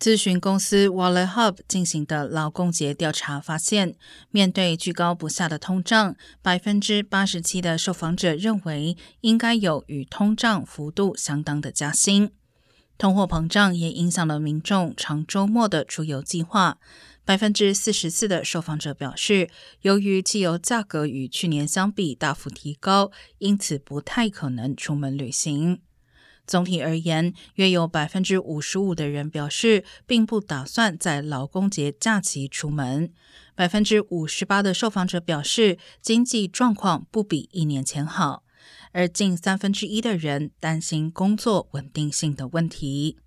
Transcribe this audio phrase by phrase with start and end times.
[0.00, 3.96] 咨询公司 Wallet Hub 进行的劳工节调查发现，
[4.30, 12.30] 面对居高不下的通胀，百分之八十七的受访者认为应该有与通胀幅度相当的加薪。
[12.96, 16.78] 通货膨胀也影响了民众长周末的出游计划。
[17.24, 19.50] 百分之四十四的受访者表示，
[19.82, 25.80] 由于汽油价格与去年相比大幅提高，因此不太可能出门旅行。
[26.48, 33.12] 总体而言，约有百分之五十五的人表示并不打算在劳工节假期出门。
[33.54, 38.44] 百分之五十八的受访者表示经济状况不比一年前好，
[38.92, 43.18] 而近三分之一的人担心工作稳定性的问题。